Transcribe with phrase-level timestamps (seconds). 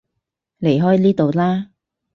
[0.61, 1.69] 離開呢度啦